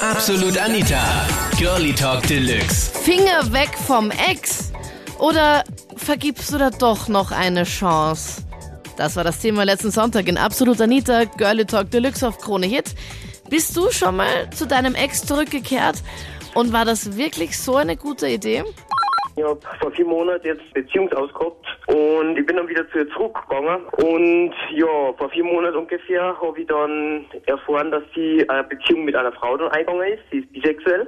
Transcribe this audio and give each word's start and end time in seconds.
Absolut 0.00 0.56
Anita. 0.56 1.26
Girlie 1.58 1.92
Talk 1.92 2.22
Deluxe. 2.28 2.90
Finger 3.02 3.52
weg 3.52 3.70
vom 3.86 4.12
Ex. 4.12 4.70
Oder 5.18 5.64
vergibst 5.96 6.52
du 6.52 6.58
da 6.58 6.70
doch 6.70 7.08
noch 7.08 7.32
eine 7.32 7.64
Chance? 7.64 8.42
Das 8.96 9.16
war 9.16 9.24
das 9.24 9.40
Thema 9.40 9.64
letzten 9.64 9.90
Sonntag 9.90 10.28
in 10.28 10.38
Absolut 10.38 10.80
Anita, 10.80 11.24
Girlie 11.24 11.66
Talk 11.66 11.90
Deluxe 11.90 12.26
auf 12.28 12.38
Krone 12.38 12.66
Hit. 12.66 12.94
Bist 13.50 13.76
du 13.76 13.90
schon 13.90 14.16
mal 14.16 14.48
zu 14.50 14.66
deinem 14.66 14.94
Ex 14.94 15.26
zurückgekehrt? 15.26 15.96
Und 16.54 16.72
war 16.72 16.84
das 16.84 17.16
wirklich 17.16 17.58
so 17.58 17.76
eine 17.76 17.96
gute 17.96 18.28
Idee? 18.28 18.64
Ich 19.38 19.44
habe 19.44 19.60
vor 19.80 19.92
vier 19.92 20.04
Monaten 20.04 20.44
jetzt 20.44 20.74
Beziehungsaus 20.74 21.32
gehabt 21.32 21.64
und 21.86 22.36
ich 22.36 22.44
bin 22.44 22.56
dann 22.56 22.66
wieder 22.66 22.90
zu 22.90 22.98
ihr 22.98 23.08
zurückgegangen. 23.10 23.84
Und 23.98 24.52
ja, 24.72 25.12
vor 25.16 25.30
vier 25.30 25.44
Monaten 25.44 25.76
ungefähr 25.76 26.36
habe 26.40 26.60
ich 26.60 26.66
dann 26.66 27.24
erfahren, 27.46 27.92
dass 27.92 28.02
sie 28.16 28.44
eine 28.48 28.64
Beziehung 28.64 29.04
mit 29.04 29.14
einer 29.14 29.30
Frau 29.30 29.56
dann 29.56 29.70
eingegangen 29.70 30.14
ist. 30.14 30.22
Sie 30.32 30.38
ist 30.38 30.52
bisexuell. 30.52 31.06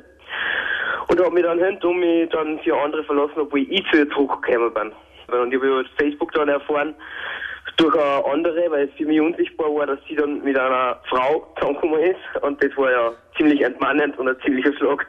Und 1.09 1.19
habe 1.19 1.35
mich 1.35 1.43
dann 1.43 1.59
hinter 1.59 1.93
mich 1.93 2.29
dann 2.31 2.61
für 2.61 2.81
andere 2.81 3.03
verlassen, 3.03 3.41
obwohl 3.41 3.67
ich 3.69 3.85
zu 3.91 3.99
ihr 3.99 4.11
zurückgekommen 4.11 4.75
bin. 4.75 4.93
Und 5.37 5.53
ich 5.53 5.59
habe 5.59 5.67
über 5.67 5.85
Facebook 5.99 6.31
dann 6.31 6.51
erfahren, 6.51 6.95
durch 7.79 7.95
eine 7.97 8.25
andere, 8.27 8.71
weil 8.71 8.89
es 8.89 8.95
für 8.97 9.07
mich 9.07 9.21
unsichtbar 9.21 9.75
war, 9.75 9.87
dass 9.87 9.99
sie 10.09 10.15
dann 10.15 10.41
mit 10.45 10.57
einer 10.57 11.01
Frau 11.09 11.53
zusammengekommen 11.59 12.01
ist. 12.01 12.43
Und 12.43 12.63
das 12.63 12.77
war 12.77 12.93
ja 12.93 13.13
ziemlich 13.37 13.61
entmannend 13.63 14.17
und 14.21 14.29
ein 14.29 14.37
ziemlicher 14.45 14.73
Schlag. 14.75 15.05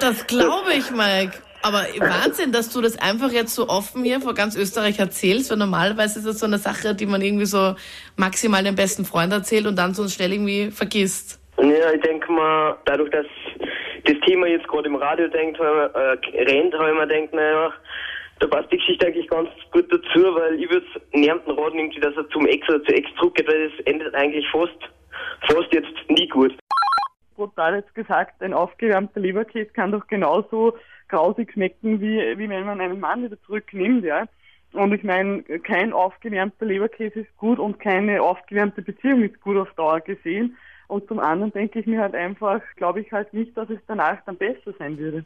Das 0.00 0.26
glaube 0.26 0.72
ich, 0.72 0.90
Mike. 0.90 1.36
Aber 1.64 1.78
Wahnsinn, 1.98 2.52
dass 2.52 2.68
du 2.68 2.82
das 2.82 3.00
einfach 3.00 3.32
jetzt 3.32 3.54
so 3.54 3.68
offen 3.70 4.04
hier 4.04 4.20
vor 4.20 4.34
ganz 4.34 4.54
Österreich 4.54 4.98
erzählst, 4.98 5.50
weil 5.50 5.56
normalerweise 5.56 6.18
ist 6.18 6.28
das 6.28 6.38
so 6.38 6.44
eine 6.44 6.58
Sache, 6.58 6.94
die 6.94 7.06
man 7.06 7.22
irgendwie 7.22 7.46
so 7.46 7.74
maximal 8.18 8.62
dem 8.62 8.74
besten 8.74 9.06
Freund 9.06 9.32
erzählt 9.32 9.66
und 9.66 9.76
dann 9.76 9.94
so 9.94 10.06
schnell 10.08 10.34
irgendwie 10.34 10.70
vergisst. 10.70 11.40
Ja, 11.56 11.90
ich 11.94 12.02
denke 12.02 12.30
mal, 12.30 12.76
dadurch, 12.84 13.10
dass 13.12 13.24
das 14.04 14.16
Thema 14.26 14.46
jetzt 14.46 14.68
gerade 14.68 14.88
im 14.88 14.96
Radio 14.96 15.26
denkt, 15.28 15.58
äh, 15.58 15.62
rennt, 15.62 16.74
ich 16.74 16.80
mir 16.80 17.06
gedacht, 17.06 17.32
naja, 17.32 17.72
da 18.40 18.46
passt 18.46 18.70
die 18.70 18.76
Geschichte 18.76 19.06
eigentlich 19.06 19.28
ganz 19.28 19.48
gut 19.72 19.90
dazu, 19.90 20.34
weil 20.34 20.60
ich 20.60 20.68
würde 20.68 20.84
niemanden 21.12 21.50
raten, 21.50 21.78
irgendwie, 21.78 22.00
dass 22.00 22.14
er 22.14 22.28
zum 22.28 22.46
Ex 22.46 22.68
oder 22.68 22.84
zu 22.84 22.92
Ex 22.92 23.08
zurückgeht, 23.16 23.48
weil 23.48 23.70
das 23.70 23.86
endet 23.86 24.14
eigentlich 24.14 24.44
fast, 24.52 24.76
fast 25.48 25.72
jetzt 25.72 25.94
nie 26.10 26.28
gut. 26.28 26.52
Brutal 27.54 27.76
jetzt 27.76 27.94
gesagt, 27.94 28.42
ein 28.42 28.52
aufgewärmter 28.52 29.20
Leberkäse 29.20 29.70
kann 29.72 29.92
doch 29.92 30.06
genauso 30.06 30.74
grausig 31.08 31.52
schmecken, 31.52 32.00
wie, 32.00 32.18
wie 32.38 32.48
wenn 32.48 32.64
man 32.64 32.80
einen 32.80 33.00
Mann 33.00 33.22
wieder 33.22 33.40
zurücknimmt, 33.42 34.04
ja. 34.04 34.24
Und 34.72 34.92
ich 34.92 35.04
meine, 35.04 35.42
kein 35.62 35.92
aufgewärmter 35.92 36.66
Leberkäse 36.66 37.20
ist 37.20 37.36
gut 37.36 37.58
und 37.60 37.78
keine 37.78 38.22
aufgewärmte 38.22 38.82
Beziehung 38.82 39.22
ist 39.22 39.40
gut 39.40 39.56
auf 39.56 39.72
Dauer 39.74 40.00
gesehen. 40.00 40.56
Und 40.88 41.06
zum 41.06 41.20
anderen 41.20 41.52
denke 41.52 41.78
ich 41.78 41.86
mir 41.86 42.00
halt 42.00 42.14
einfach, 42.14 42.60
glaube 42.76 43.00
ich 43.00 43.12
halt 43.12 43.32
nicht, 43.32 43.56
dass 43.56 43.70
es 43.70 43.78
danach 43.86 44.18
dann 44.26 44.36
besser 44.36 44.72
sein 44.78 44.98
würde. 44.98 45.24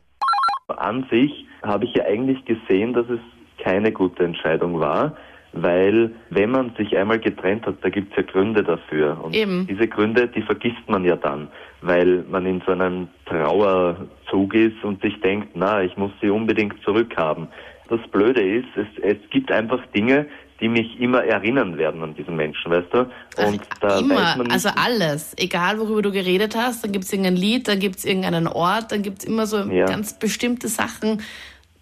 An 0.69 1.07
sich 1.11 1.47
habe 1.63 1.87
ich 1.87 1.95
ja 1.95 2.05
eigentlich 2.05 2.45
gesehen, 2.45 2.93
dass 2.93 3.09
es 3.09 3.21
keine 3.65 3.91
gute 3.91 4.23
Entscheidung 4.23 4.79
war, 4.79 5.17
weil 5.53 6.13
wenn 6.29 6.51
man 6.51 6.75
sich 6.77 6.97
einmal 6.97 7.19
getrennt 7.19 7.67
hat, 7.67 7.77
da 7.81 7.89
gibt 7.89 8.13
es 8.13 8.19
ja 8.19 8.23
Gründe 8.31 8.63
dafür. 8.63 9.19
Und 9.25 9.35
Eben. 9.35 9.67
diese 9.67 9.89
Gründe, 9.89 10.29
die 10.29 10.43
vergisst 10.43 10.89
man 10.89 11.05
ja 11.05 11.17
dann, 11.17 11.49
weil 11.81 12.25
man 12.29 12.47
in 12.47 12.63
so 12.67 12.73
einem 12.73 13.09
Trauerzug 13.27 14.55
ist 14.55 14.83
und 14.83 15.01
sich 15.03 15.21
denkt, 15.21 15.51
na, 15.55 15.83
ich 15.83 15.97
muss 15.97 16.11
sie 16.21 16.31
unbedingt 16.31 16.75
zurückhaben. 16.85 17.49
Das 17.89 18.01
Blöde 18.11 18.43
ist, 18.43 18.69
es, 18.77 18.87
es 19.03 19.17
gibt 19.31 19.51
einfach 19.51 19.85
Dinge, 19.95 20.27
die 20.61 20.69
mich 20.69 20.99
immer 21.01 21.23
erinnern 21.25 21.79
werden 21.79 22.03
an 22.03 22.15
diesen 22.15 22.35
Menschen, 22.37 22.73
weißt 22.73 22.93
du? 22.93 22.99
Und 23.47 23.61
da 23.81 23.99
Immer, 24.01 24.17
weiß 24.17 24.37
man 24.37 24.47
nicht, 24.49 24.53
also 24.53 24.71
alles. 24.75 25.35
Egal, 25.39 25.79
worüber 25.79 26.03
du 26.03 26.11
geredet 26.11 26.57
hast, 26.57 26.85
dann 26.85 26.93
gibt 26.93 27.05
es 27.05 27.13
irgendein 27.13 27.37
Lied, 27.37 27.69
dann 27.69 27.79
gibt 27.79 27.97
es 27.97 28.05
irgendeinen 28.05 28.49
Ort, 28.49 28.91
dann 28.91 29.03
gibt 29.03 29.21
es 29.21 29.25
immer 29.25 29.47
so 29.47 29.59
Ja. 29.59 29.87
ganz 29.87 30.19
bestimmte 30.19 30.67
Sachen, 30.69 31.23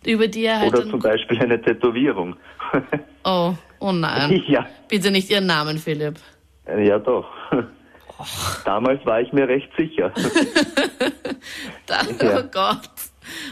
über 0.05 0.29
die 0.29 0.45
er 0.45 0.61
halt 0.61 0.75
oder 0.75 0.89
zum 0.89 1.01
Beispiel 1.01 1.41
eine 1.41 1.61
Tätowierung. 1.61 2.37
Oh, 3.25 3.55
oh 3.81 3.93
nein. 3.93 4.43
ja, 4.47 4.67
Bitte 4.89 5.11
nicht 5.11 5.31
ihren 5.31 5.47
Namen, 5.47 5.79
Philipp. 5.79 6.17
ja 6.79 6.99
doch. 6.99 7.27
Damals 8.65 9.05
war 9.07 9.21
ich 9.21 9.33
mir 9.33 9.49
recht 9.49 9.69
sicher. 9.77 10.13
Ja. 11.89 12.39
Oh 12.39 12.43
Gott. 12.53 12.81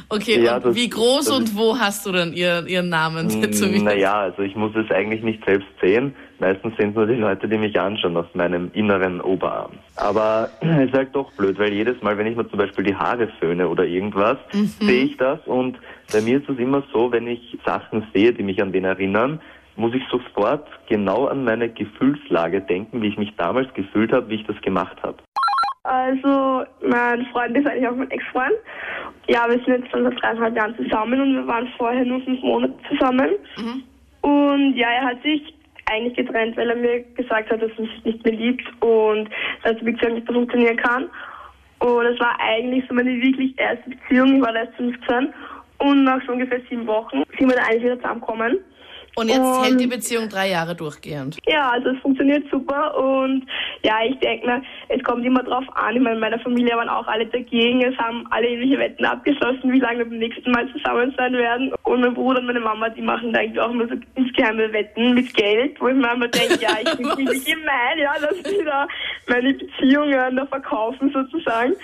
Okay, 0.09 0.41
Ja, 0.43 0.57
und 0.57 0.67
das- 0.67 0.75
wie 0.77 0.89
groß 0.89 1.27
das 1.27 1.37
und 1.37 1.57
wo 1.57 1.77
hast 1.79 2.07
du 2.07 2.13
denn 2.13 2.33
ihr, 2.33 2.65
ihren 2.67 2.89
Namen 2.89 3.29
tätowiert? 3.29 3.83
Naja, 3.83 4.15
also 4.23 4.43
ich 4.43 4.55
muss 4.55 4.73
es 4.77 4.91
eigentlich 4.91 5.23
nicht 5.23 5.45
selbst 5.45 5.69
sehen. 5.81 6.15
Meistens 6.39 6.77
sind 6.77 6.95
nur 6.95 7.07
die 7.07 7.15
Leute, 7.15 7.49
die 7.49 7.59
mich 7.59 7.79
anschauen, 7.79 8.17
aus 8.17 8.27
meinem 8.35 8.71
inneren 8.75 9.21
Oberarm. 9.21 9.73
Aber 9.97 10.49
es 10.61 10.89
ist 10.89 10.95
halt 10.95 11.15
doch 11.15 11.31
blöd, 11.33 11.59
weil 11.59 11.73
jedes 11.73 12.01
Mal, 12.03 12.17
wenn 12.19 12.27
ich 12.27 12.37
mir 12.37 12.49
zum 12.49 12.59
Beispiel 12.59 12.85
die 12.85 12.95
Haare 12.95 13.29
föhne 13.41 13.69
oder 13.69 13.85
irgendwas, 13.85 14.37
sehe 14.81 15.05
ich 15.05 15.17
das 15.17 15.41
und 15.47 15.77
bei 16.13 16.21
mir 16.21 16.39
ist 16.39 16.49
es 16.49 16.59
immer 16.59 16.83
so, 16.93 17.11
wenn 17.11 17.27
ich 17.27 17.59
Sachen 17.65 18.07
sehe, 18.15 18.33
die 18.33 18.43
mich 18.43 18.61
an 18.63 18.73
den 18.73 18.85
erinnern, 18.85 19.41
muss 19.77 19.95
ich 19.95 20.03
sofort 20.11 20.67
genau 20.89 21.27
an 21.27 21.45
meine 21.45 21.69
Gefühlslage 21.69 22.61
denken, 22.61 23.03
wie 23.03 23.09
ich 23.09 23.19
mich 23.19 23.35
damals 23.37 23.73
gefühlt 23.75 24.13
habe, 24.13 24.29
wie 24.29 24.37
ich 24.37 24.47
das 24.47 24.61
gemacht 24.63 24.97
habe. 25.03 25.17
Also, 25.85 26.65
mein 26.83 27.27
Freund 27.27 27.57
ist 27.57 27.67
eigentlich 27.67 27.87
auch 27.87 27.97
mein 27.97 28.11
Ex-Freund. 28.11 28.55
Ja, 29.29 29.47
wir 29.47 29.59
sind 29.65 29.83
jetzt 29.83 29.91
schon 29.91 30.05
seit 30.05 30.23
dreieinhalb 30.23 30.57
Jahren 30.57 30.77
zusammen 30.77 31.21
und 31.21 31.35
wir 31.35 31.47
waren 31.47 31.69
vorher 31.77 32.05
nur 32.05 32.21
fünf 32.23 32.41
Monate 32.43 32.75
zusammen. 32.89 33.31
Und 34.23 34.75
ja, 34.77 34.89
er 34.89 35.05
hat 35.05 35.23
sich 35.23 35.55
eigentlich 35.87 36.17
getrennt, 36.17 36.57
weil 36.57 36.71
er 36.71 36.77
mir 36.77 37.01
gesagt 37.15 37.51
hat, 37.51 37.61
dass 37.61 37.71
er 37.77 37.83
mich 37.83 38.05
nicht 38.05 38.25
mehr 38.25 38.35
liebt 38.35 38.67
und 38.83 39.29
dass 39.63 39.77
die 39.79 39.85
Beziehung 39.85 40.15
nicht 40.15 40.27
mehr 40.27 40.35
funktionieren 40.35 40.77
kann. 40.79 41.11
Und 41.81 42.07
es 42.07 42.19
war 42.19 42.35
eigentlich 42.41 42.85
so 42.89 42.95
meine 42.95 43.11
wirklich 43.21 43.59
erste 43.59 43.91
Beziehung. 43.91 44.37
Ich 44.37 44.43
war 44.43 44.53
da 44.53 44.61
erst 44.61 44.77
15 44.77 45.35
und 45.79 46.05
nach 46.05 46.25
so 46.25 46.33
ungefähr 46.33 46.61
sieben 46.71 46.87
Wochen 46.87 47.25
sind 47.39 47.51
wir 47.51 47.57
dann 47.57 47.67
eigentlich 47.67 47.85
wieder 47.85 47.97
zusammengekommen. 47.97 48.59
Und 49.17 49.29
jetzt 49.29 49.39
Und- 49.41 49.63
hält 49.65 49.81
die 49.81 49.87
Beziehung 49.87 50.29
drei 50.29 50.51
Jahre 50.51 50.75
durchgehend. 50.75 51.39
Ja, 51.47 51.71
also 51.71 51.91
es 51.91 51.99
funktioniert 52.01 52.45
super 52.51 52.97
und 52.99 53.47
ja, 53.83 53.99
ich 54.09 54.19
denke 54.19 54.47
mir, 54.47 54.63
es 54.89 55.03
kommt 55.05 55.25
immer 55.25 55.43
drauf 55.43 55.65
an. 55.75 55.95
Ich 55.97 56.03
meine, 56.03 56.19
meine 56.19 56.39
Familie 56.41 56.75
waren 56.77 56.89
auch 56.89 57.07
alle 57.07 57.27
dagegen. 57.27 57.83
Es 57.83 57.97
haben 57.99 58.27
alle 58.31 58.49
irgendwelche 58.49 58.79
Wetten 58.79 59.05
abgeschlossen, 59.05 59.73
wie 59.73 59.79
lange 59.81 59.99
wir 59.99 60.07
beim 60.07 60.19
nächsten 60.19 60.51
Mal 60.51 60.67
zusammen 60.73 61.15
sein 61.17 61.33
werden. 61.35 61.73
Und 61.85 62.01
mein 62.01 62.15
Bruder 62.15 62.41
und 62.41 62.47
meine 62.47 62.61
Mama, 62.61 62.89
die 62.89 63.03
machen 63.03 63.33
da 63.33 63.41
eigentlich 63.41 63.61
auch 63.61 63.71
immer 63.71 63.87
so 63.89 63.95
insgeheime 64.17 64.73
Wetten 64.73 65.15
mit 65.15 65.33
Geld, 65.35 65.81
wo 65.81 65.89
ich 65.89 65.95
mir 65.97 66.13
immer 66.13 66.29
denke, 66.29 66.59
ja, 66.61 66.71
ich 66.83 66.97
bin 66.97 67.07
ziemlich 67.17 67.45
gemein, 67.45 67.99
ja, 67.99 68.15
dass 68.21 68.43
die 68.43 68.65
da 68.65 68.87
meine 69.29 69.53
Beziehungen 69.55 70.37
da 70.37 70.47
verkaufen 70.47 71.11
sozusagen. 71.13 71.75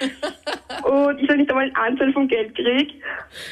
Und 0.84 1.18
ich 1.20 1.28
soll 1.28 1.36
nicht 1.36 1.50
einmal 1.50 1.64
einen 1.64 1.76
Anteil 1.76 2.12
vom 2.12 2.26
Geld 2.28 2.54
kriege. 2.54 2.92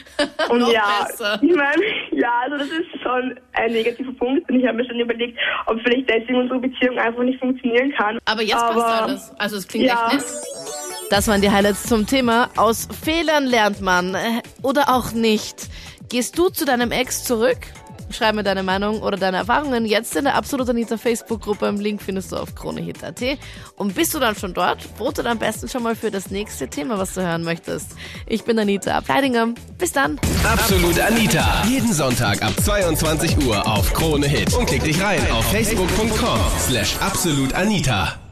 Und 0.50 0.60
Noch 0.60 0.72
ja, 0.72 1.04
besser. 1.06 1.38
ich 1.42 1.54
meine, 1.54 1.82
ja, 2.12 2.30
also 2.44 2.56
das 2.58 2.68
ist 2.68 3.02
schon 3.02 3.38
ein 3.52 3.67
negativer 3.72 4.12
Punkt. 4.12 4.48
Und 4.50 4.60
ich 4.60 4.66
habe 4.66 4.78
mir 4.78 4.86
schon 4.86 4.98
überlegt, 4.98 5.38
ob 5.66 5.80
vielleicht 5.82 6.08
deswegen 6.08 6.36
unsere 6.36 6.60
Beziehung 6.60 6.98
einfach 6.98 7.22
nicht 7.22 7.38
funktionieren 7.38 7.92
kann. 7.96 8.18
Aber 8.24 8.42
jetzt 8.42 8.56
Aber, 8.56 8.80
passt 8.80 9.02
alles. 9.02 9.32
Also 9.38 9.56
es 9.56 9.68
klingt 9.68 9.86
ja. 9.86 10.08
echt 10.08 10.14
nett. 10.14 10.24
Das 11.10 11.26
waren 11.26 11.40
die 11.40 11.50
Highlights 11.50 11.84
zum 11.84 12.06
Thema. 12.06 12.50
Aus 12.56 12.86
Fehlern 13.02 13.46
lernt 13.46 13.80
man 13.80 14.14
äh, 14.14 14.42
oder 14.62 14.94
auch 14.94 15.12
nicht. 15.12 15.68
Gehst 16.10 16.38
du 16.38 16.48
zu 16.48 16.64
deinem 16.64 16.90
Ex 16.90 17.24
zurück? 17.24 17.58
Schreib 18.10 18.34
mir 18.34 18.42
deine 18.42 18.62
Meinung 18.62 19.02
oder 19.02 19.16
deine 19.16 19.38
Erfahrungen 19.38 19.84
jetzt 19.84 20.16
in 20.16 20.24
der 20.24 20.34
Absolut 20.34 20.68
Anita 20.68 20.96
Facebook-Gruppe. 20.96 21.66
Im 21.66 21.80
Link 21.80 22.02
findest 22.02 22.32
du 22.32 22.36
auf 22.36 22.54
kronehit.at. 22.54 23.20
Und 23.76 23.94
bist 23.94 24.14
du 24.14 24.18
dann 24.18 24.34
schon 24.34 24.54
dort? 24.54 24.82
Vote 24.82 25.24
am 25.28 25.38
besten 25.38 25.68
schon 25.68 25.82
mal 25.82 25.94
für 25.94 26.10
das 26.10 26.30
nächste 26.30 26.68
Thema, 26.68 26.98
was 26.98 27.14
du 27.14 27.22
hören 27.22 27.42
möchtest. 27.42 27.92
Ich 28.26 28.44
bin 28.44 28.58
Anita 28.58 28.96
Ableidinger. 28.96 29.48
Bis 29.78 29.92
dann. 29.92 30.18
Absolut 30.44 30.98
Anita. 30.98 31.62
Jeden 31.68 31.92
Sonntag 31.92 32.42
ab 32.42 32.52
22 32.62 33.46
Uhr 33.46 33.66
auf 33.66 33.92
Krone 33.92 34.26
Hit. 34.26 34.54
Und 34.54 34.66
klick 34.66 34.84
dich 34.84 35.00
rein 35.02 35.20
auf 35.30 35.44
facebook.com 35.50 36.40
slash 36.68 36.96
absolutanita. 37.00 38.27